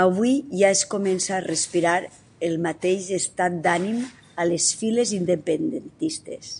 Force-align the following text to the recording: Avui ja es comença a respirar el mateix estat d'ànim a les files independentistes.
Avui 0.00 0.34
ja 0.58 0.68
es 0.74 0.82
comença 0.90 1.32
a 1.36 1.40
respirar 1.46 1.94
el 2.48 2.54
mateix 2.66 3.08
estat 3.18 3.56
d'ànim 3.66 3.98
a 4.44 4.46
les 4.52 4.70
files 4.84 5.16
independentistes. 5.20 6.54